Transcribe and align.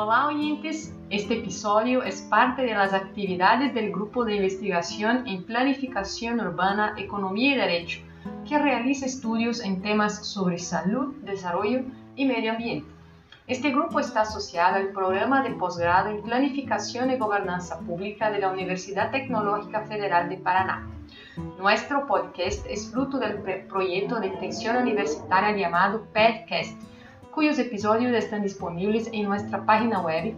Hola 0.00 0.28
oyentes, 0.28 0.94
este 1.10 1.40
episodio 1.40 2.04
es 2.04 2.22
parte 2.22 2.62
de 2.62 2.72
las 2.72 2.92
actividades 2.92 3.74
del 3.74 3.90
Grupo 3.90 4.24
de 4.24 4.36
Investigación 4.36 5.26
en 5.26 5.42
Planificación 5.42 6.38
Urbana, 6.38 6.94
Economía 6.96 7.54
y 7.54 7.56
Derecho, 7.56 8.00
que 8.48 8.60
realiza 8.60 9.06
estudios 9.06 9.60
en 9.60 9.82
temas 9.82 10.24
sobre 10.24 10.58
salud, 10.58 11.16
desarrollo 11.24 11.80
y 12.14 12.26
medio 12.26 12.52
ambiente. 12.52 12.88
Este 13.48 13.70
grupo 13.70 13.98
está 13.98 14.20
asociado 14.20 14.76
al 14.76 14.92
programa 14.92 15.42
de 15.42 15.50
posgrado 15.50 16.10
en 16.10 16.22
Planificación 16.22 17.10
y 17.10 17.16
Gobernanza 17.16 17.80
Pública 17.80 18.30
de 18.30 18.38
la 18.38 18.52
Universidad 18.52 19.10
Tecnológica 19.10 19.80
Federal 19.80 20.28
de 20.28 20.36
Paraná. 20.36 20.86
Nuestro 21.58 22.06
podcast 22.06 22.64
es 22.70 22.88
fruto 22.92 23.18
del 23.18 23.42
proyecto 23.66 24.20
de 24.20 24.28
extensión 24.28 24.76
universitaria 24.76 25.56
llamado 25.56 26.06
PEDcast, 26.12 26.80
cuyos 27.38 27.58
episodios 27.60 28.12
están 28.14 28.42
disponibles 28.42 29.08
en 29.12 29.28
nuestra 29.28 29.64
página 29.64 30.00
web 30.00 30.34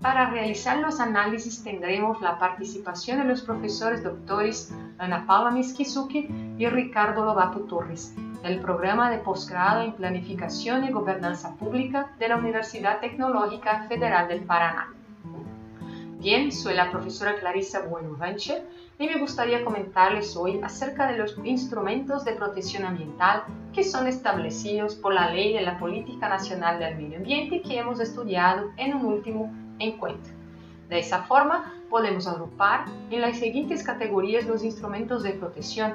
Para 0.00 0.30
realizar 0.30 0.78
los 0.78 1.00
análisis 1.00 1.64
tendremos 1.64 2.20
la 2.20 2.38
participación 2.38 3.18
de 3.18 3.24
los 3.24 3.42
profesores 3.42 4.04
doctores 4.04 4.72
Ana 4.98 5.26
Paula 5.26 5.50
Miskizuki 5.50 6.28
y 6.56 6.66
Ricardo 6.68 7.24
Lobato 7.24 7.62
Torres, 7.62 8.14
del 8.42 8.60
programa 8.60 9.10
de 9.10 9.18
posgrado 9.18 9.82
en 9.82 9.92
Planificación 9.92 10.84
y 10.84 10.90
Gobernanza 10.90 11.54
Pública 11.56 12.12
de 12.18 12.28
la 12.28 12.36
Universidad 12.36 13.00
Tecnológica 13.00 13.86
Federal 13.88 14.28
del 14.28 14.42
Paraná. 14.42 14.92
Bien, 16.20 16.50
soy 16.50 16.74
la 16.74 16.90
profesora 16.90 17.36
Clarissa 17.38 17.80
Bueno 17.82 18.16
y 18.98 19.06
me 19.06 19.18
gustaría 19.18 19.64
comentarles 19.64 20.36
hoy 20.36 20.60
acerca 20.62 21.06
de 21.06 21.18
los 21.18 21.36
instrumentos 21.44 22.24
de 22.24 22.32
protección 22.32 22.84
ambiental 22.84 23.44
que 23.72 23.84
son 23.84 24.08
establecidos 24.08 24.96
por 24.96 25.14
la 25.14 25.30
Ley 25.30 25.52
de 25.52 25.62
la 25.62 25.78
Política 25.78 26.28
Nacional 26.28 26.80
del 26.80 26.96
Medio 26.96 27.18
Ambiente 27.18 27.62
que 27.62 27.78
hemos 27.78 28.00
estudiado 28.00 28.70
en 28.76 28.94
un 28.96 29.04
último 29.04 29.52
encuentro. 29.78 30.32
De 30.88 30.98
esa 30.98 31.22
forma, 31.22 31.72
podemos 31.88 32.26
agrupar 32.26 32.86
en 33.10 33.20
las 33.20 33.38
siguientes 33.38 33.84
categorías 33.84 34.46
los 34.46 34.64
instrumentos 34.64 35.22
de 35.22 35.32
protección. 35.32 35.94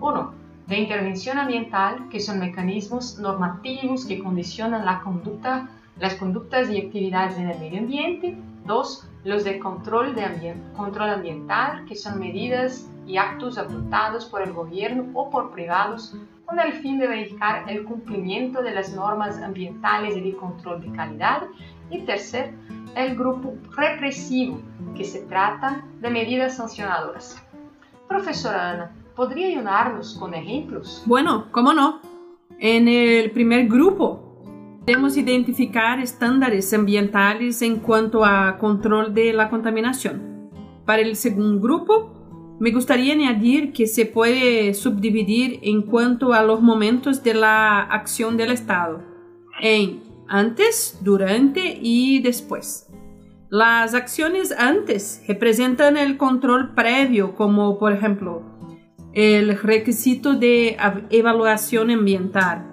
1 0.00 0.41
de 0.72 0.78
intervención 0.78 1.38
ambiental, 1.38 2.08
que 2.08 2.18
son 2.18 2.38
mecanismos 2.38 3.18
normativos 3.18 4.06
que 4.06 4.22
condicionan 4.22 4.86
la 4.86 5.00
conducta, 5.00 5.68
las 5.98 6.14
conductas 6.14 6.70
y 6.70 6.78
actividades 6.78 7.36
en 7.36 7.50
el 7.50 7.58
medio 7.58 7.80
ambiente. 7.80 8.38
Dos, 8.64 9.06
los 9.24 9.44
de 9.44 9.58
control, 9.58 10.14
de 10.14 10.54
control 10.74 11.10
ambiental, 11.10 11.84
que 11.84 11.94
son 11.94 12.18
medidas 12.18 12.88
y 13.06 13.18
actos 13.18 13.58
adoptados 13.58 14.24
por 14.24 14.40
el 14.40 14.54
gobierno 14.54 15.10
o 15.12 15.28
por 15.28 15.52
privados 15.52 16.16
con 16.46 16.58
el 16.58 16.72
fin 16.72 16.98
de 16.98 17.06
verificar 17.06 17.68
el 17.68 17.84
cumplimiento 17.84 18.62
de 18.62 18.70
las 18.70 18.94
normas 18.94 19.42
ambientales 19.42 20.16
y 20.16 20.22
de 20.22 20.36
control 20.36 20.80
de 20.80 20.96
calidad. 20.96 21.42
Y 21.90 21.98
tercer, 22.06 22.54
el 22.96 23.14
grupo 23.14 23.52
represivo, 23.76 24.58
que 24.96 25.04
se 25.04 25.20
trata 25.26 25.84
de 26.00 26.08
medidas 26.08 26.56
sancionadoras. 26.56 27.44
Profesora 28.08 28.70
Ana, 28.70 29.01
¿Podría 29.14 29.48
ayudarnos 29.48 30.14
con 30.14 30.32
ejemplos? 30.32 31.02
Bueno, 31.04 31.48
¿cómo 31.50 31.74
no? 31.74 32.00
En 32.58 32.88
el 32.88 33.30
primer 33.30 33.68
grupo 33.68 34.32
podemos 34.80 35.16
identificar 35.16 36.00
estándares 36.00 36.72
ambientales 36.72 37.60
en 37.62 37.76
cuanto 37.76 38.24
a 38.24 38.56
control 38.58 39.12
de 39.12 39.32
la 39.32 39.50
contaminación. 39.50 40.50
Para 40.86 41.02
el 41.02 41.16
segundo 41.16 41.60
grupo, 41.60 42.56
me 42.58 42.70
gustaría 42.70 43.12
añadir 43.12 43.72
que 43.72 43.86
se 43.86 44.06
puede 44.06 44.72
subdividir 44.72 45.60
en 45.62 45.82
cuanto 45.82 46.32
a 46.32 46.42
los 46.42 46.62
momentos 46.62 47.22
de 47.22 47.34
la 47.34 47.82
acción 47.82 48.36
del 48.36 48.50
Estado, 48.50 49.02
en 49.60 50.02
antes, 50.26 50.98
durante 51.02 51.78
y 51.82 52.20
después. 52.22 52.88
Las 53.50 53.94
acciones 53.94 54.50
antes 54.52 55.22
representan 55.28 55.98
el 55.98 56.16
control 56.16 56.74
previo, 56.74 57.34
como 57.34 57.78
por 57.78 57.92
ejemplo 57.92 58.51
el 59.14 59.58
requisito 59.58 60.34
de 60.34 60.76
evaluación 61.10 61.90
ambiental 61.90 62.72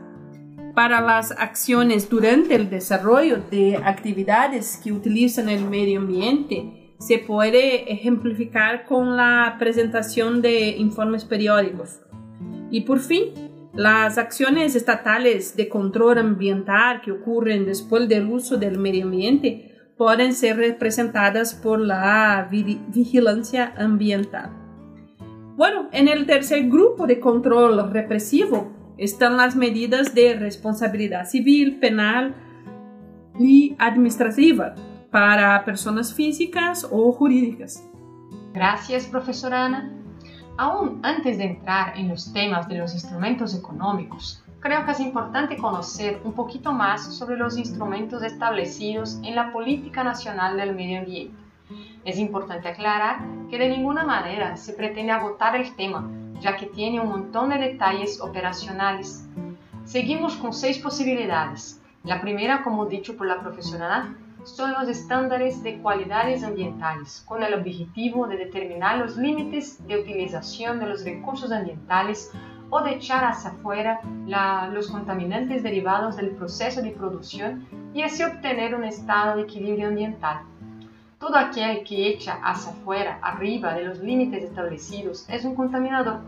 para 0.73 1.01
las 1.01 1.31
acciones 1.31 2.09
durante 2.09 2.55
el 2.55 2.69
desarrollo 2.69 3.41
de 3.51 3.75
actividades 3.77 4.79
que 4.81 4.93
utilizan 4.93 5.49
el 5.49 5.65
medio 5.65 5.99
ambiente 5.99 6.93
se 6.99 7.17
puede 7.17 7.91
ejemplificar 7.91 8.85
con 8.85 9.17
la 9.17 9.57
presentación 9.59 10.41
de 10.41 10.69
informes 10.77 11.25
periódicos. 11.25 11.99
Y 12.71 12.81
por 12.81 12.99
fin, 12.99 13.25
las 13.73 14.17
acciones 14.17 14.75
estatales 14.75 15.55
de 15.55 15.69
control 15.69 16.17
ambiental 16.17 17.01
que 17.01 17.11
ocurren 17.11 17.65
después 17.65 18.07
del 18.07 18.27
uso 18.27 18.57
del 18.57 18.77
medio 18.77 19.05
ambiente 19.05 19.75
pueden 19.97 20.33
ser 20.33 20.57
representadas 20.57 21.53
por 21.53 21.79
la 21.79 22.47
vigilancia 22.49 23.73
ambiental. 23.77 24.58
Bueno, 25.59 25.89
en 25.91 26.07
el 26.07 26.25
tercer 26.25 26.69
grupo 26.69 27.05
de 27.05 27.19
control 27.19 27.91
represivo 27.91 28.71
están 28.97 29.35
las 29.35 29.57
medidas 29.57 30.15
de 30.15 30.35
responsabilidad 30.35 31.25
civil, 31.25 31.79
penal 31.79 32.33
y 33.37 33.75
administrativa 33.77 34.73
para 35.11 35.65
personas 35.65 36.13
físicas 36.13 36.87
o 36.89 37.11
jurídicas. 37.11 37.85
Gracias, 38.53 39.07
profesora 39.07 39.65
Ana. 39.65 39.91
Aún 40.57 41.01
antes 41.03 41.37
de 41.37 41.47
entrar 41.47 41.97
en 41.97 42.07
los 42.07 42.31
temas 42.31 42.69
de 42.69 42.77
los 42.77 42.93
instrumentos 42.93 43.53
económicos, 43.53 44.41
creo 44.61 44.85
que 44.85 44.91
es 44.91 45.01
importante 45.01 45.57
conocer 45.57 46.21
un 46.23 46.31
poquito 46.31 46.71
más 46.71 47.13
sobre 47.17 47.35
los 47.35 47.57
instrumentos 47.57 48.23
establecidos 48.23 49.19
en 49.25 49.35
la 49.35 49.51
Política 49.51 50.05
Nacional 50.05 50.55
del 50.55 50.73
Medio 50.73 50.99
Ambiente 50.99 51.48
es 52.05 52.17
importante 52.17 52.67
aclarar 52.67 53.19
que 53.49 53.57
de 53.57 53.69
ninguna 53.69 54.03
manera 54.03 54.57
se 54.57 54.73
pretende 54.73 55.11
agotar 55.11 55.55
el 55.55 55.75
tema, 55.75 56.09
ya 56.39 56.55
que 56.55 56.65
tiene 56.65 56.99
un 56.99 57.09
montón 57.09 57.49
de 57.49 57.57
detalles 57.57 58.21
operacionales. 58.21 59.27
Seguimos 59.85 60.35
con 60.35 60.53
seis 60.53 60.77
posibilidades. 60.79 61.81
La 62.03 62.21
primera, 62.21 62.63
como 62.63 62.85
dicho 62.85 63.17
por 63.17 63.27
la 63.27 63.39
profesora 63.39 64.15
son 64.45 64.71
los 64.71 64.87
estándares 64.87 65.61
de 65.63 65.79
cualidades 65.79 66.43
ambientales, 66.43 67.23
con 67.27 67.43
el 67.43 67.53
objetivo 67.53 68.25
de 68.27 68.37
determinar 68.37 68.97
los 68.97 69.17
límites 69.17 69.85
de 69.85 69.99
utilización 69.99 70.79
de 70.79 70.87
los 70.87 71.03
recursos 71.03 71.51
ambientales 71.51 72.31
o 72.69 72.81
de 72.81 72.91
echar 72.91 73.25
hacia 73.25 73.51
afuera 73.51 73.99
los 74.71 74.89
contaminantes 74.89 75.63
derivados 75.63 76.15
del 76.15 76.31
proceso 76.31 76.81
de 76.81 76.91
producción 76.91 77.67
y 77.93 78.03
así 78.03 78.23
obtener 78.23 78.75
un 78.75 78.83
estado 78.83 79.35
de 79.35 79.43
equilibrio 79.43 79.87
ambiental. 79.87 80.41
Todo 81.19 81.35
aquel 81.35 81.83
que 81.83 82.07
echa 82.07 82.39
hacia 82.41 82.71
afuera, 82.71 83.19
arriba 83.21 83.73
de 83.73 83.83
los 83.83 83.99
límites 83.99 84.41
establecidos, 84.41 85.27
es 85.27 85.43
un 85.43 85.53
contaminador 85.53 86.21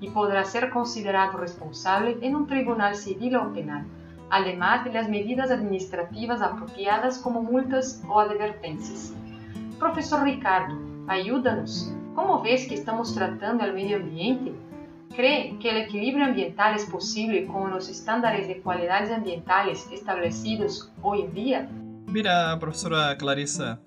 y 0.00 0.10
podrá 0.10 0.44
ser 0.44 0.70
considerado 0.70 1.38
responsable 1.38 2.18
en 2.22 2.34
un 2.34 2.48
tribunal 2.48 2.96
civil 2.96 3.36
o 3.36 3.52
penal, 3.52 3.86
además 4.30 4.84
de 4.84 4.92
las 4.92 5.08
medidas 5.08 5.52
administrativas 5.52 6.42
apropiadas 6.42 7.18
como 7.18 7.40
multas 7.40 8.02
o 8.08 8.18
advertencias. 8.18 9.14
Profesor 9.78 10.24
Ricardo, 10.24 10.74
ayúdanos. 11.06 11.92
¿Cómo 12.16 12.42
ves 12.42 12.66
que 12.66 12.74
estamos 12.74 13.14
tratando 13.14 13.62
al 13.62 13.74
medio 13.74 13.98
ambiente? 13.98 14.52
¿Cree 15.14 15.56
que 15.60 15.70
el 15.70 15.76
equilibrio 15.76 16.24
ambiental 16.24 16.74
es 16.74 16.84
posible 16.86 17.46
con 17.46 17.70
los 17.70 17.88
estándares 17.88 18.48
de 18.48 18.60
cualidades 18.60 19.12
ambientales 19.12 19.86
establecidos 19.92 20.90
hoy 21.00 21.20
en 21.20 21.32
día? 21.32 21.68
Mira, 22.08 22.58
profesora 22.58 23.16
Clarissa, 23.16 23.78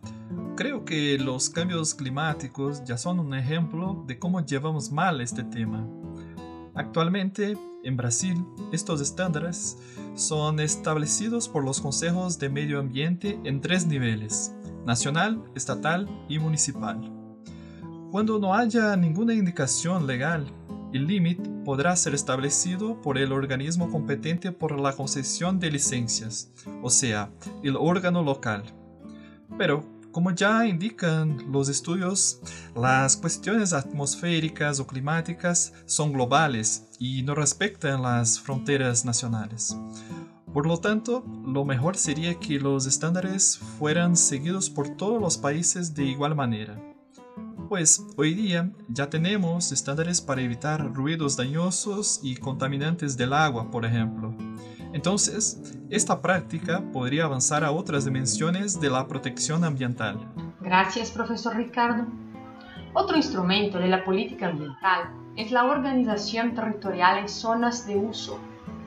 Creo 0.55 0.85
que 0.85 1.17
los 1.19 1.49
cambios 1.49 1.93
climáticos 1.93 2.83
ya 2.85 2.97
son 2.97 3.19
un 3.19 3.33
ejemplo 3.33 4.03
de 4.07 4.17
cómo 4.17 4.45
llevamos 4.45 4.91
mal 4.91 5.19
este 5.19 5.43
tema. 5.43 5.85
Actualmente, 6.73 7.57
en 7.83 7.97
Brasil, 7.97 8.45
estos 8.71 9.01
estándares 9.01 9.77
son 10.15 10.59
establecidos 10.59 11.49
por 11.49 11.65
los 11.65 11.81
consejos 11.81 12.39
de 12.39 12.49
medio 12.49 12.79
ambiente 12.79 13.37
en 13.43 13.59
tres 13.59 13.85
niveles, 13.85 14.53
nacional, 14.85 15.43
estatal 15.55 16.07
y 16.29 16.39
municipal. 16.39 17.11
Cuando 18.11 18.39
no 18.39 18.53
haya 18.53 18.95
ninguna 18.95 19.33
indicación 19.33 20.07
legal 20.07 20.45
el 20.93 21.07
límite 21.07 21.49
podrá 21.65 21.93
ser 21.97 22.13
establecido 22.15 23.01
por 23.01 23.17
el 23.17 23.33
organismo 23.33 23.91
competente 23.91 24.53
por 24.53 24.79
la 24.79 24.93
concesión 24.93 25.59
de 25.59 25.69
licencias, 25.69 26.53
o 26.81 26.89
sea, 26.89 27.31
el 27.63 27.75
órgano 27.75 28.23
local. 28.23 28.63
Pero, 29.57 29.83
como 30.15 30.31
ya 30.31 30.65
indican 30.65 31.51
los 31.51 31.67
estudios, 31.67 32.39
las 32.73 33.17
cuestiones 33.17 33.73
atmosféricas 33.73 34.79
o 34.79 34.87
climáticas 34.87 35.73
son 35.85 36.13
globales 36.13 36.87
y 36.99 37.21
no 37.23 37.35
respetan 37.35 38.01
las 38.01 38.39
fronteras 38.39 39.03
nacionales. 39.03 39.75
Por 40.53 40.67
lo 40.67 40.77
tanto, 40.77 41.25
lo 41.45 41.65
mejor 41.65 41.97
sería 41.97 42.39
que 42.39 42.61
los 42.61 42.85
estándares 42.85 43.57
fueran 43.77 44.15
seguidos 44.15 44.69
por 44.69 44.87
todos 44.95 45.21
los 45.21 45.37
países 45.37 45.93
de 45.93 46.05
igual 46.05 46.33
manera. 46.33 46.81
Pues 47.67 48.01
hoy 48.15 48.35
día 48.35 48.71
ya 48.87 49.09
tenemos 49.09 49.73
estándares 49.73 50.21
para 50.21 50.41
evitar 50.41 50.93
ruidos 50.93 51.35
dañosos 51.35 52.21
y 52.23 52.37
contaminantes 52.37 53.17
del 53.17 53.33
agua, 53.33 53.69
por 53.69 53.83
ejemplo. 53.83 54.33
Entonces, 54.95 55.61
esta 55.89 56.21
práctica 56.21 56.81
podría 56.93 57.25
avanzar 57.25 57.65
a 57.65 57.71
otras 57.71 58.05
dimensiones 58.05 58.79
de 58.79 58.89
la 58.89 59.05
protección 59.05 59.65
ambiental. 59.65 60.17
Gracias, 60.61 61.11
profesor 61.11 61.57
Ricardo. 61.57 62.05
Otro 62.93 63.17
instrumento 63.17 63.77
de 63.77 63.89
la 63.89 64.05
política 64.05 64.47
ambiental 64.47 65.09
es 65.35 65.51
la 65.51 65.65
organización 65.65 66.55
territorial 66.55 67.19
en 67.19 67.27
zonas 67.27 67.85
de 67.85 67.97
uso, 67.97 68.39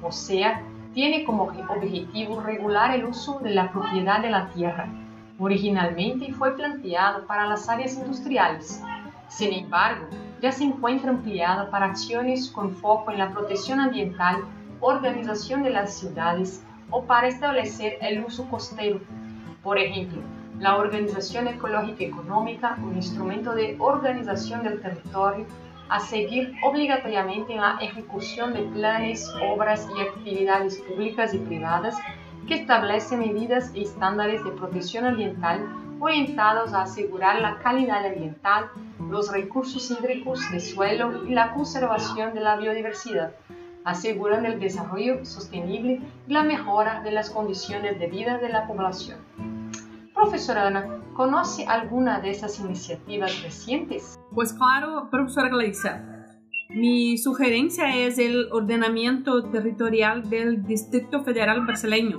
o 0.03 0.11
sea, 0.11 0.63
tiene 0.95 1.25
como 1.25 1.43
objetivo 1.43 2.41
regular 2.41 2.95
el 2.95 3.05
uso 3.05 3.41
de 3.41 3.51
la 3.51 3.71
propiedad 3.71 4.23
de 4.23 4.31
la 4.31 4.49
tierra 4.53 4.89
Originalmente 5.41 6.33
fue 6.33 6.57
planteado 6.57 7.25
para 7.27 7.47
las 7.47 7.69
áreas 7.69 7.97
industriales. 7.97 8.83
Sin 9.29 9.53
embargo, 9.53 10.09
ya 10.43 10.51
se 10.51 10.65
encuentra 10.65 11.11
ampliado 11.11 11.71
para 11.71 11.87
acciones 11.87 12.51
con 12.51 12.75
foco 12.75 13.13
en 13.13 13.19
la 13.19 13.31
protección 13.31 13.79
ambiental, 13.79 14.39
organización 14.81 15.63
de 15.63 15.71
las 15.71 15.99
ciudades 15.99 16.63
o 16.91 17.05
para 17.05 17.29
establecer 17.29 17.99
el 18.01 18.25
uso 18.25 18.49
costero. 18.49 19.01
Por 19.63 19.79
ejemplo, 19.79 20.23
la 20.59 20.77
Organización 20.77 21.47
Ecológica 21.49 22.05
Económica, 22.05 22.77
un 22.83 22.97
instrumento 22.97 23.55
de 23.55 23.77
organización 23.79 24.63
del 24.63 24.81
territorio 24.81 25.47
a 25.89 26.01
seguir 26.01 26.55
obligatoriamente 26.65 27.55
en 27.55 27.61
la 27.61 27.79
ejecución 27.81 28.53
de 28.53 28.63
planes, 28.63 29.33
obras 29.51 29.89
y 29.97 30.01
actividades 30.01 30.79
públicas 30.79 31.33
y 31.33 31.39
privadas 31.39 31.97
que 32.47 32.55
establece 32.55 33.17
medidas 33.17 33.71
y 33.75 33.83
estándares 33.83 34.43
de 34.45 34.51
protección 34.53 35.07
ambiental 35.07 35.67
orientados 36.01 36.73
a 36.73 36.83
asegurar 36.83 37.41
la 37.41 37.59
calidad 37.59 38.07
ambiental, 38.07 38.71
los 39.11 39.33
recursos 39.33 39.91
hídricos 39.91 40.41
de 40.51 40.61
suelo 40.61 41.27
y 41.27 41.35
la 41.35 41.53
conservación 41.53 42.35
de 42.35 42.41
la 42.41 42.57
biodiversidad, 42.57 43.33
asegurando 43.89 44.49
el 44.49 44.61
desarrollo 44.61 45.25
sostenible 45.25 46.03
y 46.27 46.33
la 46.33 46.43
mejora 46.43 47.01
de 47.03 47.11
las 47.11 47.31
condiciones 47.31 47.99
de 47.99 48.07
vida 48.07 48.37
de 48.39 48.51
la 48.51 48.67
población. 48.67 49.19
Profesora 50.15 50.67
Ana, 50.67 51.01
¿conoce 51.15 51.65
alguna 51.67 52.21
de 52.21 52.31
esas 52.31 52.61
iniciativas 52.61 53.43
recientes? 53.43 54.21
Pues 54.35 54.53
claro, 54.53 55.09
profesora 55.11 55.49
Gleisa. 55.49 56.05
Mi 56.71 57.17
sugerencia 57.17 57.97
es 57.97 58.19
el 58.19 58.53
ordenamiento 58.53 59.45
territorial 59.45 60.29
del 60.29 60.67
Distrito 60.67 61.23
Federal 61.23 61.65
Brasileño, 61.65 62.19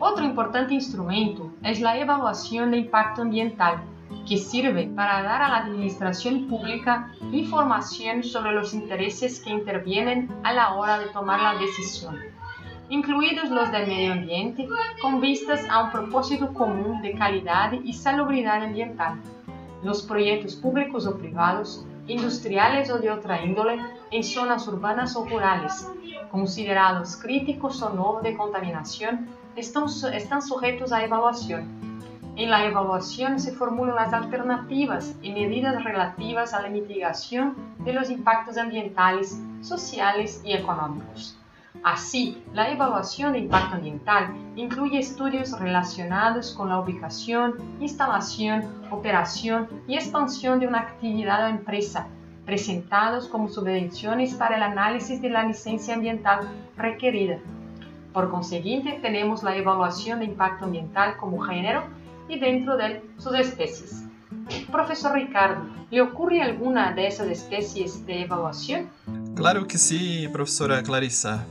Otro 0.00 0.24
importante 0.24 0.74
instrumento 0.74 1.52
es 1.62 1.80
la 1.80 1.96
evaluación 1.98 2.70
de 2.70 2.78
impacto 2.78 3.22
ambiental, 3.22 3.82
que 4.26 4.38
sirve 4.38 4.88
para 4.88 5.22
dar 5.22 5.42
a 5.42 5.48
la 5.48 5.58
administración 5.58 6.48
pública 6.48 7.12
información 7.30 8.24
sobre 8.24 8.52
los 8.52 8.74
intereses 8.74 9.40
que 9.40 9.50
intervienen 9.50 10.28
a 10.42 10.52
la 10.52 10.74
hora 10.74 10.98
de 10.98 11.06
tomar 11.10 11.40
la 11.40 11.60
decisión 11.60 12.18
incluidos 12.90 13.50
los 13.50 13.70
del 13.70 13.86
medio 13.86 14.12
ambiente, 14.12 14.68
con 15.00 15.20
vistas 15.20 15.64
a 15.70 15.84
un 15.84 15.92
propósito 15.92 16.52
común 16.52 17.00
de 17.00 17.14
calidad 17.14 17.72
y 17.72 17.92
salubridad 17.92 18.64
ambiental. 18.64 19.20
Los 19.82 20.02
proyectos 20.02 20.56
públicos 20.56 21.06
o 21.06 21.16
privados, 21.16 21.86
industriales 22.08 22.90
o 22.90 22.98
de 22.98 23.10
otra 23.10 23.42
índole, 23.44 23.78
en 24.10 24.24
zonas 24.24 24.66
urbanas 24.66 25.14
o 25.14 25.24
rurales, 25.24 25.88
considerados 26.32 27.16
críticos 27.16 27.80
o 27.80 27.90
no 27.90 28.20
de 28.22 28.36
contaminación, 28.36 29.28
están, 29.60 30.42
sujetos 30.42 30.92
a 30.92 31.04
evaluación. 31.04 31.68
En 32.36 32.50
la 32.50 32.64
evaluación 32.64 33.38
se 33.38 33.52
formulan 33.52 33.96
las 33.96 34.12
alternativas 34.12 35.14
y 35.20 35.32
medidas 35.32 35.84
relativas 35.84 36.54
a 36.54 36.62
la 36.62 36.70
mitigación 36.70 37.54
de 37.80 37.92
los 37.92 38.08
impactos 38.08 38.56
ambientales, 38.56 39.38
sociales 39.60 40.40
y 40.44 40.54
económicos. 40.54 41.36
Así, 41.82 42.42
la 42.52 42.70
evaluación 42.70 43.32
de 43.32 43.40
impacto 43.40 43.76
ambiental 43.76 44.34
incluye 44.56 44.98
estudios 44.98 45.58
relacionados 45.58 46.52
con 46.52 46.68
la 46.68 46.80
ubicación, 46.80 47.54
instalación, 47.80 48.64
operación 48.90 49.68
y 49.86 49.94
expansión 49.94 50.60
de 50.60 50.66
una 50.66 50.80
actividad 50.80 51.44
o 51.44 51.48
empresa, 51.48 52.08
presentados 52.44 53.28
como 53.28 53.48
subvenciones 53.48 54.34
para 54.34 54.56
el 54.56 54.62
análisis 54.62 55.22
de 55.22 55.30
la 55.30 55.44
licencia 55.44 55.94
ambiental 55.94 56.48
requerida. 56.76 57.38
Por 58.12 58.30
consiguiente, 58.30 58.98
tenemos 59.00 59.42
la 59.42 59.56
evaluación 59.56 60.18
de 60.18 60.26
impacto 60.26 60.64
ambiental 60.64 61.16
como 61.16 61.40
género 61.40 61.84
y 62.28 62.38
dentro 62.38 62.76
de 62.76 63.02
sus 63.18 63.34
especies. 63.34 64.04
Profesor 64.70 65.14
Ricardo, 65.14 65.62
¿le 65.90 66.00
ocurre 66.00 66.42
alguna 66.42 66.92
de 66.92 67.06
esas 67.06 67.28
especies 67.28 68.04
de 68.06 68.22
evaluación? 68.22 68.88
Claro 69.36 69.66
que 69.66 69.78
sí, 69.78 70.28
profesora 70.32 70.82
Clarissa. 70.82 71.46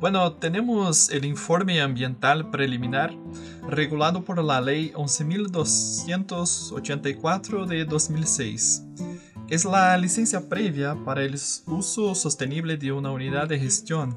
Bueno, 0.00 0.32
tenemos 0.32 1.10
el 1.10 1.24
informe 1.24 1.80
ambiental 1.80 2.50
preliminar 2.50 3.12
regulado 3.68 4.24
por 4.24 4.42
la 4.42 4.60
Ley 4.60 4.92
11.284 4.94 7.66
de 7.66 7.84
2006. 7.84 8.84
Es 9.48 9.64
la 9.64 9.96
licencia 9.96 10.48
previa 10.48 10.96
para 11.04 11.22
el 11.22 11.34
uso 11.34 12.14
sostenible 12.14 12.76
de 12.76 12.92
una 12.92 13.10
unidad 13.10 13.48
de 13.48 13.58
gestión 13.58 14.16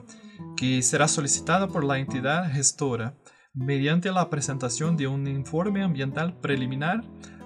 que 0.56 0.82
será 0.82 1.08
solicitada 1.08 1.68
por 1.68 1.84
la 1.84 2.00
entidad 2.00 2.52
gestora 2.52 3.16
mediante 3.54 4.12
la 4.12 4.30
presentación 4.30 4.96
de 4.96 5.08
un 5.08 5.28
informe 5.28 5.84
ambiental 5.84 6.38
preliminar 6.40 7.04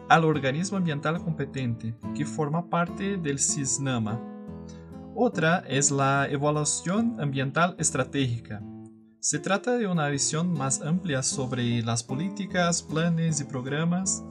al 0.09 0.23
organismo 0.23 0.77
ambiental 0.77 1.23
competente 1.23 1.95
que 2.15 2.25
forma 2.25 2.69
parte 2.69 3.17
del 3.17 3.39
CISNAMA. 3.39 4.21
Otra 5.15 5.63
es 5.67 5.91
la 5.91 6.27
evaluación 6.29 7.19
ambiental 7.19 7.75
estratégica. 7.79 8.61
Se 9.19 9.39
trata 9.39 9.77
de 9.77 9.87
una 9.87 10.07
visión 10.09 10.53
más 10.53 10.81
amplia 10.81 11.23
sobre 11.23 11.81
las 11.81 12.03
políticas, 12.03 12.83
planes 12.83 13.41
y 13.41 13.45
programas 13.45 14.23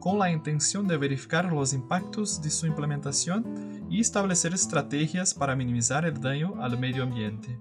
con 0.00 0.18
la 0.18 0.32
intención 0.32 0.88
de 0.88 0.96
verificar 0.96 1.52
los 1.52 1.72
impactos 1.72 2.42
de 2.42 2.50
su 2.50 2.66
implementación 2.66 3.86
y 3.90 4.00
establecer 4.00 4.54
estrategias 4.54 5.34
para 5.34 5.54
minimizar 5.54 6.04
el 6.06 6.20
daño 6.20 6.54
al 6.60 6.78
medio 6.78 7.02
ambiente. 7.02 7.60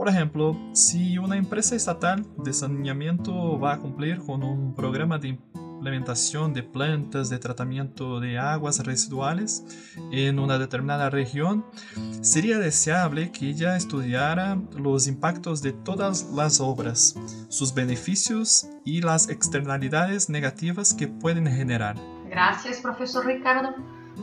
Por 0.00 0.08
ejemplo, 0.08 0.56
si 0.72 1.18
una 1.18 1.36
empresa 1.36 1.76
estatal 1.76 2.24
de 2.38 2.54
saneamiento 2.54 3.60
va 3.60 3.74
a 3.74 3.78
cumplir 3.78 4.16
con 4.16 4.42
un 4.42 4.74
programa 4.74 5.18
de 5.18 5.28
implementación 5.28 6.54
de 6.54 6.62
plantas 6.62 7.28
de 7.28 7.38
tratamiento 7.38 8.18
de 8.18 8.38
aguas 8.38 8.82
residuales 8.82 9.62
en 10.10 10.38
una 10.38 10.56
determinada 10.56 11.10
región, 11.10 11.66
sería 12.22 12.58
deseable 12.58 13.30
que 13.30 13.50
ella 13.50 13.76
estudiara 13.76 14.56
los 14.74 15.06
impactos 15.06 15.60
de 15.60 15.74
todas 15.74 16.30
las 16.34 16.62
obras, 16.62 17.14
sus 17.50 17.74
beneficios 17.74 18.70
y 18.86 19.02
las 19.02 19.28
externalidades 19.28 20.30
negativas 20.30 20.94
que 20.94 21.08
pueden 21.08 21.46
generar. 21.46 21.96
Gracias, 22.30 22.80
profesor 22.80 23.26
Ricardo. 23.26 23.74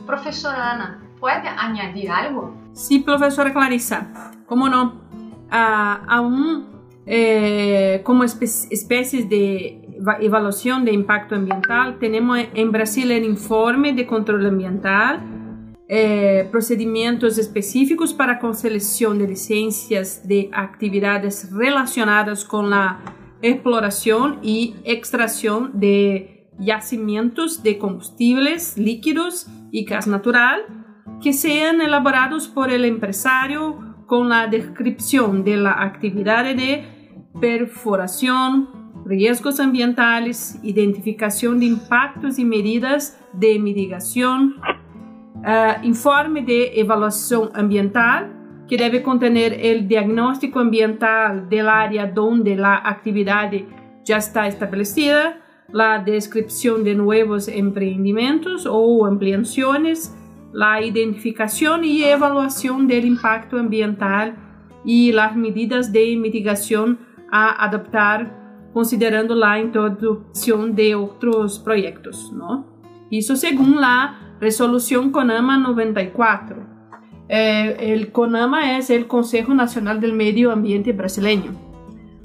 Profesora 0.06 0.72
Ana, 0.72 1.04
¿puede 1.20 1.48
añadir 1.48 2.10
algo? 2.10 2.52
Sí, 2.72 2.98
profesora 2.98 3.52
Clarissa, 3.52 4.32
cómo 4.46 4.68
no. 4.68 5.07
Uh, 5.50 6.04
aún 6.06 6.78
Eh, 7.10 8.02
como 8.04 8.22
especies 8.22 9.30
de 9.30 9.80
evaluación 10.20 10.84
de 10.84 10.92
impacto 10.92 11.36
ambiental, 11.36 11.98
tenemos 11.98 12.38
en 12.52 12.70
Brasil 12.70 13.10
el 13.10 13.24
informe 13.24 13.94
de 13.94 14.06
control 14.06 14.44
ambiental, 14.44 15.22
eh, 15.88 16.46
procedimientos 16.50 17.38
específicos 17.38 18.12
para 18.12 18.38
concesión 18.38 19.18
de 19.18 19.26
licencias 19.26 20.28
de 20.28 20.50
actividades 20.52 21.50
relacionadas 21.50 22.44
con 22.44 22.68
la 22.68 23.00
exploración 23.40 24.40
y 24.42 24.74
extracción 24.84 25.80
de 25.80 26.46
yacimientos 26.58 27.62
de 27.62 27.78
combustibles 27.78 28.76
líquidos 28.76 29.46
y 29.72 29.86
gas 29.86 30.06
natural 30.06 30.60
que 31.22 31.32
sean 31.32 31.80
elaborados 31.80 32.48
por 32.48 32.70
el 32.70 32.84
empresario 32.84 33.87
con 34.08 34.30
la 34.30 34.46
descripción 34.46 35.44
de 35.44 35.58
la 35.58 35.82
actividad 35.82 36.44
de 36.56 36.82
perforación, 37.40 38.68
riesgos 39.04 39.60
ambientales, 39.60 40.58
identificación 40.62 41.60
de 41.60 41.66
impactos 41.66 42.38
y 42.38 42.44
medidas 42.46 43.20
de 43.34 43.58
mitigación, 43.58 44.54
uh, 45.36 45.84
informe 45.84 46.42
de 46.42 46.80
evaluación 46.80 47.50
ambiental, 47.54 48.34
que 48.66 48.78
debe 48.78 49.02
contener 49.02 49.52
el 49.52 49.86
diagnóstico 49.86 50.58
ambiental 50.58 51.46
del 51.50 51.68
área 51.68 52.06
donde 52.06 52.56
la 52.56 52.76
actividad 52.76 53.52
ya 54.04 54.16
está 54.16 54.46
establecida, 54.46 55.38
la 55.70 55.98
descripción 55.98 56.82
de 56.82 56.94
nuevos 56.94 57.46
emprendimientos 57.46 58.66
o 58.66 59.04
ampliaciones, 59.04 60.14
la 60.52 60.82
identificación 60.82 61.84
y 61.84 62.04
evaluación 62.04 62.86
del 62.86 63.04
impacto 63.04 63.58
ambiental 63.58 64.36
y 64.84 65.12
las 65.12 65.36
medidas 65.36 65.92
de 65.92 66.16
mitigación 66.16 66.98
a 67.30 67.64
adaptar 67.64 68.70
considerando 68.72 69.34
la 69.34 69.58
introducción 69.58 70.74
de 70.74 70.94
otros 70.94 71.58
proyectos, 71.58 72.32
¿no? 72.32 72.66
Eso 73.10 73.36
según 73.36 73.80
la 73.80 74.36
resolución 74.40 75.10
CONAMA 75.10 75.58
94. 75.58 76.56
Eh, 77.28 77.76
el 77.80 78.12
CONAMA 78.12 78.78
es 78.78 78.90
el 78.90 79.06
Consejo 79.06 79.54
Nacional 79.54 80.00
del 80.00 80.12
Medio 80.12 80.52
Ambiente 80.52 80.92
brasileño. 80.92 81.52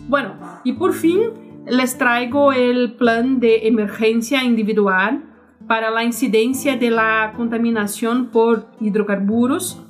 Bueno, 0.07 0.35
y 0.63 0.73
por 0.73 0.93
fin 0.93 1.21
les 1.65 1.97
traigo 1.97 2.51
el 2.51 2.93
plan 2.93 3.39
de 3.39 3.67
emergencia 3.67 4.43
individual 4.43 5.23
para 5.67 5.91
la 5.91 6.03
incidencia 6.03 6.77
de 6.77 6.89
la 6.89 7.33
contaminación 7.35 8.27
por 8.31 8.67
hidrocarburos, 8.79 9.81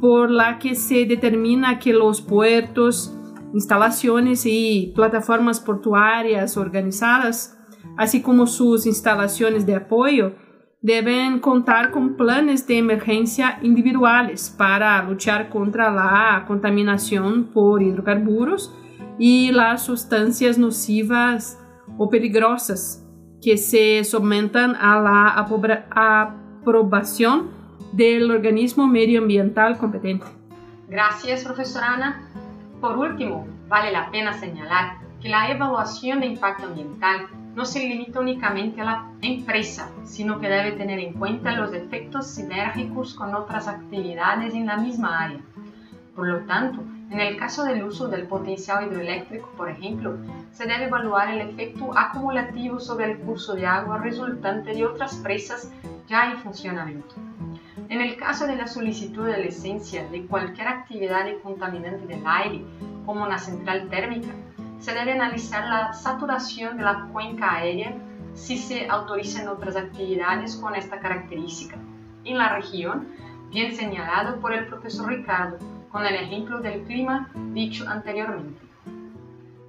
por 0.00 0.30
la 0.30 0.58
que 0.58 0.74
se 0.74 1.04
determina 1.04 1.78
que 1.78 1.92
los 1.92 2.22
puertos, 2.22 3.14
instalaciones 3.52 4.46
y 4.46 4.92
plataformas 4.94 5.60
portuarias 5.60 6.56
organizadas, 6.56 7.58
así 7.96 8.22
como 8.22 8.46
sus 8.46 8.86
instalaciones 8.86 9.66
de 9.66 9.76
apoyo, 9.76 10.32
deben 10.80 11.40
contar 11.40 11.90
con 11.90 12.16
planes 12.16 12.66
de 12.66 12.78
emergencia 12.78 13.58
individuales 13.62 14.54
para 14.56 15.02
luchar 15.02 15.50
contra 15.50 15.90
la 15.90 16.44
contaminación 16.46 17.50
por 17.52 17.82
hidrocarburos 17.82 18.74
y 19.18 19.52
las 19.52 19.84
sustancias 19.84 20.56
nocivas 20.56 21.58
o 21.98 22.08
peligrosas 22.08 23.06
que 23.42 23.56
se 23.56 24.04
sometan 24.04 24.76
a 24.76 25.00
la 25.00 25.28
aprobación 26.60 27.50
del 27.92 28.30
organismo 28.30 28.86
medioambiental 28.86 29.78
competente. 29.78 30.26
Gracias, 30.88 31.44
profesora 31.44 31.94
Ana. 31.94 32.22
Por 32.80 32.96
último, 32.96 33.46
vale 33.68 33.92
la 33.92 34.10
pena 34.10 34.32
señalar 34.34 34.98
que 35.20 35.28
la 35.28 35.50
evaluación 35.50 36.20
de 36.20 36.26
impacto 36.26 36.66
ambiental 36.66 37.26
no 37.54 37.64
se 37.64 37.80
limita 37.80 38.20
únicamente 38.20 38.80
a 38.80 38.84
la 38.84 39.10
empresa, 39.22 39.90
sino 40.04 40.38
que 40.38 40.48
debe 40.48 40.72
tener 40.72 40.98
en 40.98 41.12
cuenta 41.14 41.52
los 41.52 41.72
efectos 41.74 42.28
sinérgicos 42.28 43.14
con 43.14 43.34
otras 43.34 43.68
actividades 43.68 44.54
en 44.54 44.66
la 44.66 44.76
misma 44.76 45.24
área. 45.24 45.40
Por 46.14 46.28
lo 46.28 46.38
tanto, 46.40 46.82
en 47.10 47.18
el 47.18 47.36
caso 47.36 47.64
del 47.64 47.82
uso 47.82 48.06
del 48.06 48.28
potencial 48.28 48.86
hidroeléctrico, 48.86 49.48
por 49.56 49.68
ejemplo, 49.68 50.16
se 50.52 50.64
debe 50.64 50.84
evaluar 50.84 51.28
el 51.32 51.40
efecto 51.40 51.90
acumulativo 51.98 52.78
sobre 52.78 53.10
el 53.10 53.18
curso 53.18 53.54
de 53.54 53.66
agua 53.66 53.98
resultante 53.98 54.72
de 54.72 54.86
otras 54.86 55.16
presas 55.16 55.72
ya 56.08 56.30
en 56.30 56.38
funcionamiento. 56.38 57.16
En 57.88 58.00
el 58.00 58.16
caso 58.16 58.46
de 58.46 58.54
la 58.54 58.68
solicitud 58.68 59.26
de 59.26 59.42
licencia 59.42 60.06
de 60.08 60.24
cualquier 60.26 60.68
actividad 60.68 61.24
de 61.24 61.40
contaminante 61.40 62.06
del 62.06 62.22
aire, 62.24 62.64
como 63.04 63.24
una 63.24 63.38
central 63.38 63.88
térmica, 63.88 64.28
se 64.78 64.94
debe 64.94 65.12
analizar 65.12 65.68
la 65.68 65.92
saturación 65.92 66.76
de 66.76 66.84
la 66.84 67.08
cuenca 67.12 67.56
aérea 67.56 67.92
si 68.34 68.56
se 68.56 68.88
autorizan 68.88 69.48
otras 69.48 69.74
actividades 69.74 70.54
con 70.54 70.76
esta 70.76 71.00
característica. 71.00 71.76
En 72.24 72.38
la 72.38 72.54
región, 72.54 73.08
bien 73.50 73.74
señalado 73.74 74.38
por 74.40 74.52
el 74.52 74.68
profesor 74.68 75.08
Ricardo, 75.08 75.58
con 75.90 76.06
el 76.06 76.14
ejemplo 76.14 76.60
del 76.60 76.82
clima 76.82 77.30
dicho 77.52 77.88
anteriormente. 77.88 78.60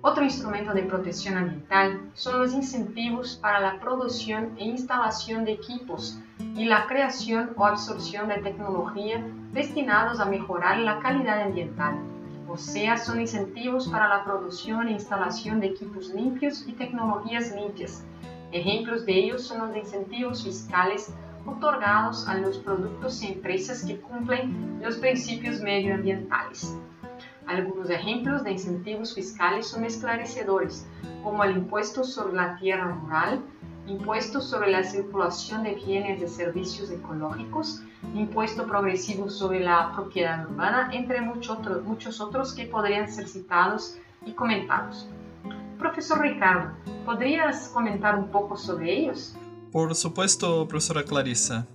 Otro 0.04 0.24
instrumento 0.24 0.74
de 0.74 0.84
protección 0.84 1.38
ambiental 1.38 2.10
son 2.16 2.40
los 2.40 2.54
incentivos 2.54 3.38
para 3.40 3.60
la 3.60 3.80
producción 3.80 4.52
e 4.58 4.66
instalación 4.66 5.46
de 5.46 5.54
equipos 5.54 6.20
y 6.56 6.66
la 6.66 6.88
creación 6.88 7.52
o 7.56 7.66
absorción 7.66 8.28
de 8.28 8.40
tecnología 8.40 9.24
destinados 9.54 10.20
a 10.20 10.26
mejorar 10.26 10.80
la 10.80 11.00
calidad 11.00 11.42
ambiental, 11.42 12.00
o 12.48 12.58
sea, 12.58 12.98
son 12.98 13.22
incentivos 13.22 13.88
para 13.88 14.10
la 14.10 14.26
producción 14.26 14.88
e 14.88 14.92
instalación 14.92 15.60
de 15.60 15.68
equipos 15.68 16.10
limpios 16.10 16.68
y 16.68 16.74
tecnologías 16.74 17.56
limpias. 17.56 18.04
Ejemplos 18.52 19.06
de 19.06 19.14
ellos 19.14 19.44
son 19.44 19.68
los 19.68 19.78
incentivos 19.78 20.44
fiscales 20.44 21.14
otorgados 21.46 22.28
a 22.28 22.36
los 22.36 22.58
productos 22.60 23.22
y 23.24 23.34
empresas 23.34 23.84
que 23.84 24.00
cumplen 24.00 24.80
los 24.82 24.98
principios 24.98 25.62
medioambientales. 25.62 26.78
Algunos 27.48 27.90
ejemplos 27.90 28.44
de 28.44 28.52
incentivos 28.52 29.14
fiscales 29.14 29.68
son 29.68 29.84
esclarecedores, 29.84 30.88
como 31.24 31.44
el 31.44 31.58
impuesto 31.58 32.04
sobre 32.04 32.34
la 32.34 32.56
tierra 32.58 32.96
rural, 33.02 33.42
impuesto 33.88 34.40
sobre 34.40 34.72
la 34.72 34.84
circulación 34.84 35.64
de 35.64 35.76
bienes 35.76 36.22
de 36.22 36.28
servicios 36.28 36.92
ecológicos, 36.92 37.84
impuesto 38.14 38.66
progresivo 38.68 39.30
sobre 39.30 39.60
la 39.60 39.92
propiedad 39.94 40.50
urbana, 40.50 40.90
entre 40.94 41.22
muchos 41.22 41.58
otros, 41.58 41.84
muchos 41.84 42.22
otros 42.22 42.54
que 42.54 42.66
podrían 42.66 43.12
ser 43.12 43.28
citados 43.28 43.98
y 44.26 44.34
comentados. 44.34 45.10
Profesor 45.80 46.22
Ricardo, 46.22 46.74
¿podrías 47.06 47.70
comentar 47.70 48.18
un 48.18 48.28
poco 48.28 48.56
sobre 48.56 48.94
ellos? 48.96 49.36
Por 49.72 49.96
supuesto, 49.96 50.68
profesora 50.68 51.04
Clarissa. 51.04 51.66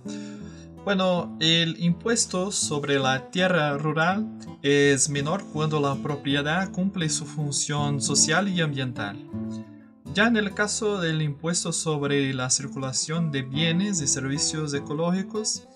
Bueno, 0.85 1.35
el 1.39 1.83
impuesto 1.83 2.51
sobre 2.51 2.99
la 2.99 3.31
tierra 3.31 3.75
rural 3.75 4.27
es 4.61 5.09
menor 5.09 5.43
cuando 5.51 5.79
la 5.79 5.95
propiedad 5.95 6.71
cumple 6.71 7.09
su 7.09 7.25
función 7.25 7.99
social 7.99 8.47
y 8.49 8.61
ambiental. 8.61 9.17
Ya 10.13 10.27
en 10.27 10.37
el 10.37 10.53
caso 10.53 10.99
del 10.99 11.23
impuesto 11.23 11.73
sobre 11.73 12.31
la 12.35 12.51
circulación 12.51 13.31
de 13.31 13.41
bienes 13.41 13.99
y 13.99 14.07
servicios 14.07 14.75
ecológicos, 14.75 15.67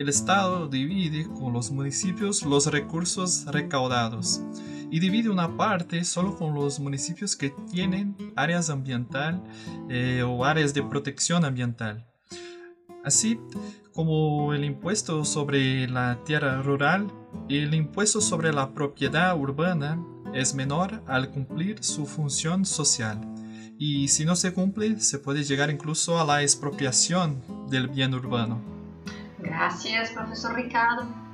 el 0.00 0.08
Estado 0.08 0.66
divide 0.68 1.28
con 1.28 1.52
los 1.52 1.70
municipios 1.70 2.42
los 2.42 2.66
recursos 2.66 3.44
recaudados 3.46 4.40
y 4.90 5.00
divide 5.00 5.30
una 5.30 5.56
parte 5.56 6.04
solo 6.04 6.36
con 6.36 6.54
los 6.54 6.80
municipios 6.80 7.36
que 7.36 7.50
tienen 7.70 8.16
áreas 8.36 8.70
ambiental 8.70 9.42
eh, 9.88 10.22
o 10.22 10.44
áreas 10.44 10.74
de 10.74 10.82
protección 10.82 11.44
ambiental. 11.44 12.06
Así 13.04 13.40
como 13.92 14.52
el 14.54 14.64
impuesto 14.64 15.24
sobre 15.24 15.88
la 15.88 16.22
tierra 16.24 16.62
rural, 16.62 17.06
el 17.48 17.74
impuesto 17.74 18.20
sobre 18.20 18.52
la 18.52 18.72
propiedad 18.72 19.36
urbana 19.36 20.02
es 20.34 20.54
menor 20.54 21.02
al 21.06 21.30
cumplir 21.30 21.82
su 21.82 22.06
función 22.06 22.64
social. 22.64 23.20
Y 23.78 24.08
si 24.08 24.24
no 24.24 24.36
se 24.36 24.52
cumple, 24.52 25.00
se 25.00 25.18
puede 25.18 25.44
llegar 25.44 25.70
incluso 25.70 26.20
a 26.20 26.24
la 26.24 26.42
expropiación 26.42 27.42
del 27.70 27.88
bien 27.88 28.12
urbano. 28.14 28.60
Gracias, 29.38 30.10
profesor 30.10 30.54
Ricardo. 30.56 31.27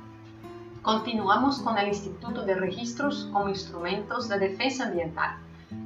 Continuamos 0.85 1.61
con 1.63 1.79
el 1.79 1.87
Instituto 1.87 2.43
de 2.43 2.53
Registros 2.53 3.27
como 3.33 3.49
instrumentos 3.49 4.29
de 4.29 4.37
defensa 4.37 4.85
ambiental. 4.85 5.35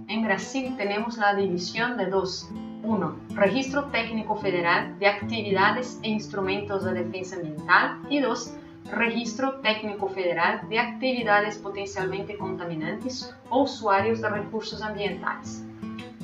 En 0.10 0.26
Brasil 0.26 0.76
tenemos 0.76 1.18
la 1.18 1.34
división 1.34 1.96
de 1.96 2.08
dos 2.08 2.50
1. 2.84 3.16
Registro 3.30 3.86
Técnico 3.92 4.36
Federal 4.36 5.00
de 5.00 5.08
Actividades 5.08 6.02
e 6.04 6.10
Instrumentos 6.10 6.84
de 6.84 6.96
Defensa 6.96 7.38
Ambiental. 7.38 8.02
Y 8.10 8.20
2. 8.20 8.54
Registro 8.92 9.62
Técnico 9.62 10.10
Federal 10.10 10.68
de 10.68 10.80
Actividades 10.80 11.58
Potencialmente 11.58 12.38
Contaminantes 12.38 13.34
o 13.50 13.64
Usuarios 13.64 14.20
de 14.20 14.28
Recursos 14.28 14.82
Ambientales. 14.82 15.64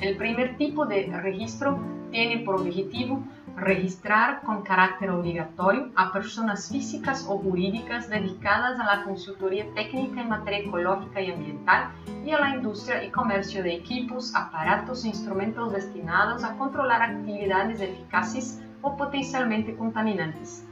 El 0.02 0.18
primer 0.18 0.58
tipo 0.58 0.84
de 0.84 1.06
registro 1.22 1.78
tiene 2.10 2.40
por 2.40 2.56
objetivo 2.56 3.22
registrar 3.56 4.42
con 4.42 4.62
carácter 4.62 5.10
obligatorio 5.10 5.90
a 5.96 6.12
personas 6.12 6.68
físicas 6.68 7.26
o 7.26 7.38
jurídicas 7.38 8.08
dedicadas 8.08 8.78
a 8.78 8.84
la 8.84 9.04
consultoría 9.04 9.66
técnica 9.74 10.20
en 10.20 10.28
materia 10.28 10.60
ecológica 10.60 11.22
y 11.22 11.32
ambiental 11.32 11.90
y 12.24 12.32
a 12.32 12.38
la 12.38 12.54
industria 12.56 13.02
y 13.02 13.10
comercio 13.10 13.62
de 13.62 13.74
equipos, 13.74 14.34
aparatos 14.34 15.04
e 15.04 15.08
instrumentos 15.08 15.72
destinados 15.72 16.44
a 16.44 16.54
controlar 16.56 17.00
actividades 17.00 17.80
eficaces 17.80 18.62
o 18.82 18.94
potencialmente 18.94 19.74
contaminantes. 19.74 20.66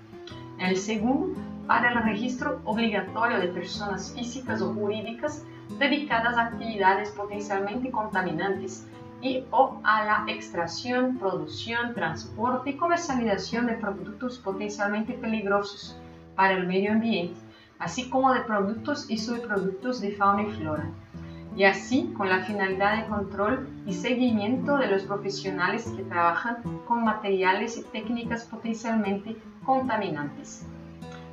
El 0.59 0.76
segundo, 0.76 1.41
para 1.67 1.91
el 1.91 2.03
registro 2.03 2.61
obligatorio 2.64 3.41
de 3.41 3.49
personas 3.49 4.12
físicas 4.14 4.61
o 4.61 4.75
jurídicas 4.75 5.43
dedicadas 5.79 6.37
a 6.37 6.49
actividades 6.49 7.11
potencialmente 7.12 7.91
contaminantes 7.91 8.87
y 9.25 9.43
o 9.50 9.81
a 9.85 10.04
la 10.04 10.25
extracción, 10.28 11.16
producción, 11.16 11.95
transporte 11.95 12.71
y 12.71 12.76
comercialización 12.76 13.66
de 13.66 13.73
productos 13.73 14.38
potencialmente 14.38 15.14
peligrosos 15.14 15.99
para 16.37 16.52
el 16.52 16.66
medio 16.66 16.93
ambiente, 16.93 17.40
así 17.78 18.11
como 18.11 18.35
de 18.35 18.43
productos 18.43 19.11
y 19.11 19.16
subproductos 19.16 20.02
de 20.02 20.12
fauna 20.12 20.43
y 20.43 20.52
flora, 20.52 20.90
y 21.57 21.64
así 21.64 22.12
con 22.14 22.28
la 22.28 22.40
finalidad 22.40 22.99
de 22.99 23.09
control 23.09 23.66
y 23.87 23.95
seguimiento 23.95 24.76
de 24.76 24.88
los 24.88 25.04
profesionales 25.04 25.90
que 25.97 26.02
trabajan 26.02 26.57
con 26.87 27.04
materiales 27.04 27.78
y 27.78 27.83
técnicas 27.83 28.45
potencialmente 28.45 29.38
contaminantes. 29.64 30.66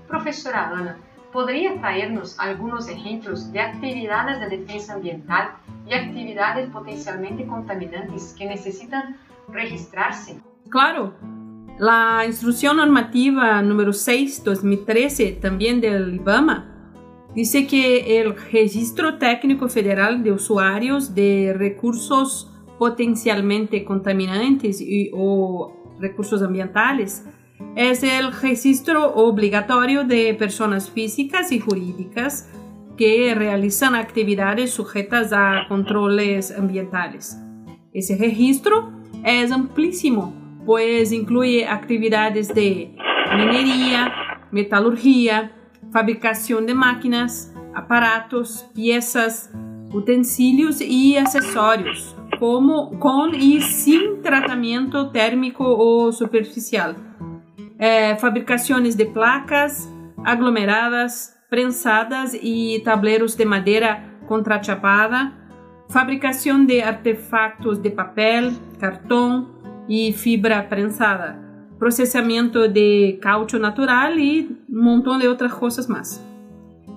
Profesora 0.07 0.69
Ana, 0.69 0.98
¿podría 1.33 1.77
traernos 1.81 2.39
algunos 2.39 2.88
ejemplos 2.88 3.51
de 3.51 3.60
actividades 3.60 4.39
de 4.39 4.57
defensa 4.57 4.93
ambiental 4.93 5.50
y 5.91 5.93
actividades 5.93 6.69
potencialmente 6.69 7.45
contaminantes 7.45 8.33
que 8.38 8.45
necesitan 8.45 9.17
registrarse. 9.50 10.39
Claro, 10.69 11.13
la 11.79 12.24
instrucción 12.25 12.77
normativa 12.77 13.62
número 13.62 13.91
6 13.91 14.43
2013, 14.43 15.33
también 15.33 15.81
del 15.81 16.15
IBAMA, 16.15 16.67
dice 17.36 17.67
que 17.67 18.19
el 18.19 18.36
Registro 18.36 19.17
Técnico 19.17 19.67
Federal 19.67 20.24
de 20.24 20.31
Usuarios 20.31 21.13
de 21.13 21.53
Recursos 21.57 22.48
Potencialmente 22.79 23.83
Contaminantes 23.83 24.81
y, 24.81 25.12
o 25.13 25.95
Recursos 26.00 26.41
Ambientales 26.41 27.25
es 27.75 28.03
el 28.03 28.33
registro 28.33 29.13
obligatorio 29.13 30.03
de 30.03 30.33
personas 30.33 30.89
físicas 30.89 31.51
y 31.51 31.60
jurídicas 31.60 32.50
que 33.01 33.34
realizan 33.34 33.96
actividades 33.96 34.75
sujetas 34.75 35.34
a 35.34 35.65
controles 35.67 36.55
ambientales. 36.55 37.36
Ese 37.96 38.15
registro 38.15 38.91
es 39.24 39.51
amplísimo, 39.51 40.36
pues 40.67 41.12
incluye 41.12 41.67
actividades 41.67 42.53
de 42.53 42.96
minería, 43.36 44.13
metalurgia, 44.51 45.51
fabricación 45.91 46.67
de 46.67 46.75
máquinas, 46.75 47.51
aparatos, 47.74 48.70
piezas, 48.75 49.50
utensilios 49.91 50.79
y 50.79 51.17
accesorios, 51.17 52.15
como 52.38 53.00
con 53.00 53.34
y 53.34 53.62
sin 53.62 54.22
tratamiento 54.22 55.10
térmico 55.10 55.65
o 55.75 56.12
superficial, 56.12 56.96
eh, 57.79 58.15
fabricaciones 58.20 58.96
de 58.96 59.08
placas 59.08 59.91
aglomeradas, 60.24 61.40
prensadas 61.51 62.34
y 62.41 62.79
tableros 62.79 63.36
de 63.36 63.46
madera 63.46 64.17
contrachapada, 64.25 65.38
fabricación 65.89 66.65
de 66.65 66.81
artefactos 66.81 67.84
de 67.84 67.91
papel, 67.91 68.53
cartón 68.79 69.50
y 69.86 70.13
fibra 70.13 70.70
prensada, 70.70 71.67
procesamiento 71.77 72.70
de 72.70 73.20
caucho 73.22 73.60
natural 73.60 74.17
y 74.17 74.63
un 74.70 74.81
montón 74.81 75.20
de 75.20 75.27
otras 75.27 75.53
cosas 75.53 75.89
más. 75.89 76.25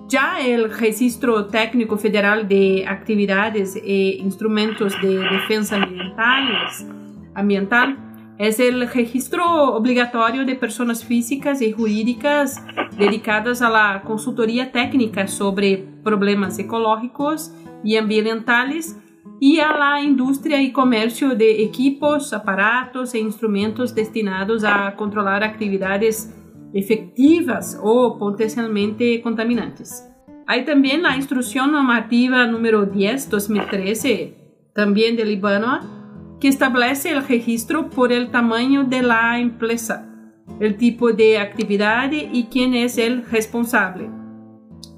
Ya 0.07 0.39
el 0.39 0.71
Registro 0.71 1.47
Técnico 1.47 1.97
Federal 1.97 2.47
de 2.47 2.85
Actividades 2.87 3.75
e 3.75 4.19
Instrumentos 4.21 4.95
de 5.01 5.17
Defensa 5.17 5.75
Ambientales, 5.75 6.87
ambiental 7.33 8.04
es 8.37 8.59
el 8.59 8.87
registro 8.89 9.75
obligatorio 9.75 10.45
de 10.45 10.55
personas 10.55 11.05
físicas 11.05 11.61
y 11.61 11.71
jurídicas 11.71 12.61
dedicadas 12.97 13.61
a 13.61 13.69
la 13.69 14.01
consultoría 14.03 14.71
técnica 14.71 15.27
sobre 15.27 15.77
problemas 16.03 16.59
ecológicos 16.59 17.53
y 17.83 17.95
ambientales 17.95 18.97
y 19.39 19.59
a 19.59 19.75
la 19.75 20.01
industria 20.01 20.61
y 20.61 20.71
comercio 20.71 21.35
de 21.35 21.63
equipos, 21.63 22.33
aparatos 22.33 23.13
e 23.13 23.19
instrumentos 23.19 23.95
destinados 23.95 24.63
a 24.63 24.95
controlar 24.95 25.43
actividades 25.43 26.33
efectivas 26.73 27.79
o 27.81 28.17
potencialmente 28.17 29.21
contaminantes. 29.21 30.09
Hay 30.47 30.65
también 30.65 31.03
la 31.03 31.15
instrucción 31.15 31.71
normativa 31.71 32.45
número 32.47 32.85
10 32.85 33.29
2013, 33.29 34.71
también 34.73 35.15
del 35.15 35.29
Líbano, 35.29 36.04
que 36.39 36.47
establece 36.47 37.11
el 37.11 37.25
registro 37.25 37.89
por 37.89 38.11
el 38.11 38.31
tamaño 38.31 38.83
de 38.83 39.01
la 39.01 39.39
empresa 39.39 40.11
el 40.59 40.77
tipo 40.77 41.11
de 41.11 41.37
actividad 41.37 42.11
y 42.11 42.45
quién 42.45 42.73
es 42.73 42.97
el 42.97 43.25
responsable. 43.25 44.09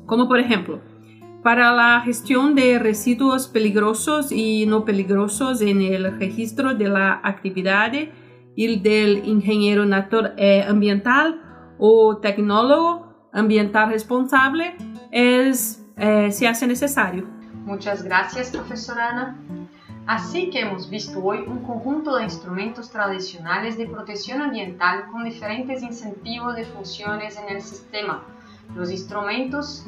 Como 0.06 0.28
por 0.28 0.40
ejemplo, 0.40 0.82
para 1.44 1.72
la 1.72 2.02
gestión 2.02 2.56
de 2.56 2.80
residuos 2.80 3.48
peligrosos 3.48 4.32
y 4.32 4.66
no 4.66 4.86
peligrosos 4.86 5.62
en 5.62 5.82
el 5.82 6.18
registro 6.20 6.74
de 6.76 6.90
la 6.90 7.22
actividad 7.24 7.92
y 8.56 8.80
del 8.80 9.28
ingeniero 9.28 9.86
eh, 10.38 10.66
ambiental 10.68 11.42
o 11.78 12.18
tecnólogo 12.18 13.30
ambiental 13.32 13.90
responsable 13.90 14.76
es, 15.12 15.86
eh, 15.98 16.32
se 16.32 16.48
hace 16.48 16.68
necesario. 16.68 17.28
Muchas 17.66 18.04
gracias, 18.04 18.50
profesora 18.50 19.10
Ana. 19.10 19.57
Así 20.08 20.50
que 20.50 20.62
hemos 20.62 20.90
visto 20.90 21.22
hoy 21.22 21.40
un 21.46 21.64
conjunto 21.64 22.16
de 22.16 22.24
instrumentos 22.24 22.90
tradicionales 22.90 23.78
de 23.78 23.88
protección 23.88 24.42
ambiental 24.42 25.08
con 25.12 25.26
diferentes 25.26 25.84
incentivos 25.84 26.56
de 26.56 26.64
funciones 26.64 27.38
en 27.38 27.54
el 27.54 27.62
sistema. 27.62 28.24
Los 28.74 28.90
instrumentos 28.90 29.86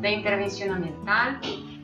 de 0.00 0.10
intervención 0.10 0.74
ambiental, 0.74 1.38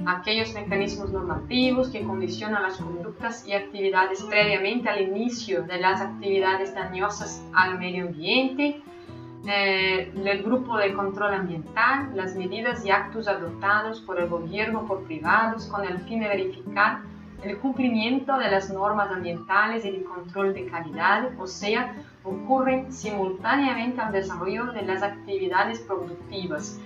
aquellos 0.07 0.55
mecanismos 0.55 1.11
normativos 1.11 1.90
que 1.90 2.03
condicionan 2.05 2.62
las 2.62 2.79
conductas 2.79 3.47
y 3.47 3.53
actividades 3.53 4.23
previamente 4.23 4.88
al 4.88 5.03
inicio 5.03 5.64
de 5.64 5.79
las 5.79 6.01
actividades 6.01 6.75
dañosas 6.75 7.44
al 7.53 7.79
medio 7.79 8.07
ambiente, 8.07 8.81
eh, 9.47 10.11
el 10.25 10.42
grupo 10.42 10.79
de 10.79 10.94
control 10.94 11.35
ambiental, 11.35 12.12
las 12.14 12.35
medidas 12.35 12.83
y 12.87 12.90
actos 12.90 13.29
adoptados 13.29 14.01
por 14.01 14.18
el 14.18 14.31
gobierno 14.31 14.87
por 14.87 15.05
privados 15.05 15.66
con 15.66 15.85
el 15.85 15.99
fin 15.99 16.20
de 16.20 16.29
verificar 16.29 17.03
el 17.44 17.59
cumplimiento 17.59 18.38
de 18.38 18.50
las 18.50 18.70
normas 18.70 19.11
ambientales 19.11 19.85
y 19.85 19.90
de 19.90 20.04
control 20.04 20.54
de 20.54 20.66
calidad, 20.66 21.28
o 21.38 21.46
sea, 21.46 21.94
ocurren 22.22 22.90
simultáneamente 22.90 24.00
al 24.00 24.12
desarrollo 24.12 24.72
de 24.72 24.83
las 24.83 25.02
actividades 25.02 25.80
productivas. 25.80 26.80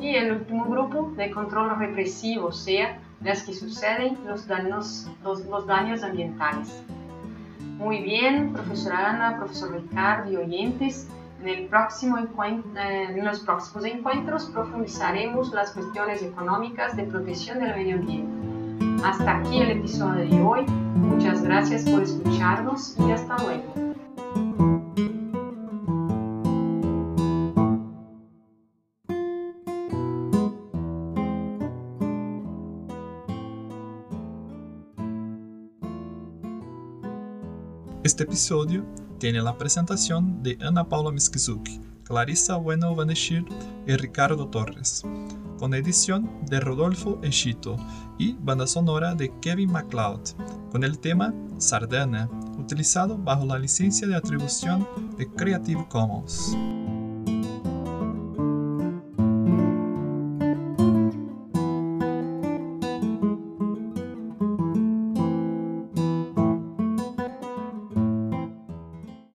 Y 0.00 0.14
el 0.14 0.32
último 0.32 0.66
grupo 0.66 1.12
de 1.16 1.30
control 1.30 1.78
represivo, 1.78 2.48
o 2.48 2.52
sea, 2.52 2.98
las 3.22 3.42
que 3.44 3.54
suceden 3.54 4.18
los 4.26 4.46
daños, 4.46 5.08
los, 5.22 5.66
daños 5.66 6.02
ambientales. 6.02 6.82
Muy 7.78 8.02
bien, 8.02 8.52
profesora 8.52 9.10
Ana, 9.10 9.36
profesor 9.38 9.72
Ricardo 9.72 10.30
y 10.30 10.36
oyentes, 10.36 11.08
en, 11.40 11.48
el 11.48 11.66
próximo 11.66 12.18
eh, 12.18 13.06
en 13.08 13.24
los 13.24 13.40
próximos 13.40 13.84
encuentros 13.84 14.46
profundizaremos 14.46 15.52
las 15.52 15.72
cuestiones 15.72 16.22
económicas 16.22 16.96
de 16.96 17.04
protección 17.04 17.58
del 17.60 17.74
medio 17.74 17.96
ambiente. 17.96 18.41
Hasta 19.04 19.38
aquí 19.38 19.58
el 19.58 19.70
episodio 19.72 20.30
de 20.30 20.42
hoy. 20.42 20.64
Muchas 20.94 21.42
gracias 21.42 21.82
por 21.82 22.02
escucharnos 22.02 22.94
y 23.00 23.10
hasta 23.10 23.36
luego. 23.42 23.74
Este 38.04 38.22
episodio 38.24 38.84
tiene 39.18 39.42
la 39.42 39.58
presentación 39.58 40.42
de 40.44 40.58
Ana 40.60 40.88
Paula 40.88 41.10
Miskizuki, 41.10 41.80
Clarissa 42.04 42.56
Bueno 42.56 42.94
Vaneshir 42.94 43.44
y 43.86 43.96
Ricardo 43.96 44.48
Torres 44.48 45.04
con 45.62 45.74
edición 45.74 46.28
de 46.50 46.58
Rodolfo 46.58 47.20
Eschito 47.22 47.76
y 48.18 48.32
banda 48.32 48.66
sonora 48.66 49.14
de 49.14 49.32
Kevin 49.40 49.70
MacLeod, 49.70 50.20
con 50.72 50.82
el 50.82 50.98
tema 50.98 51.32
Sardana, 51.58 52.28
utilizado 52.58 53.16
bajo 53.16 53.46
la 53.46 53.60
licencia 53.60 54.08
de 54.08 54.16
atribución 54.16 54.84
de 55.16 55.28
Creative 55.28 55.86
Commons. 55.88 56.56